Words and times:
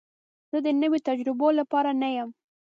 زه 0.51 0.57
د 0.65 0.67
نوي 0.81 0.99
تجربو 1.07 1.47
لپاره 1.59 1.89
نه 2.01 2.09
یم. 2.15 2.29